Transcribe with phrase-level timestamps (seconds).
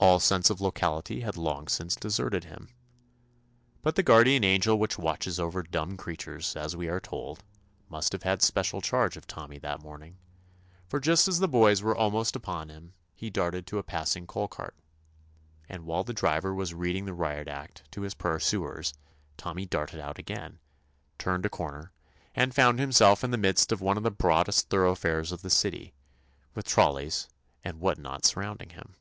[0.00, 2.68] All sense of locality had long since deserted him.
[3.80, 7.42] But the guard ian angel which watches over dumb creatures, as we are told,
[7.88, 10.18] must have had special charge of Tommy that morning,
[10.86, 14.46] for just as the boys were almost upon him he darted into a passing coal
[14.46, 14.76] cart,
[15.70, 18.38] and while the driver 144 TOMMY POSTOFFICE was reading the riot act to his pur
[18.38, 18.92] suers,
[19.38, 20.58] Tommy darted out again,
[21.18, 21.92] turned a corner,
[22.34, 25.48] and found himself in the midst of one of the broadest thor oughfares of the
[25.48, 25.94] city,
[26.54, 27.26] with trolleys
[27.64, 28.96] and what not surrounding him.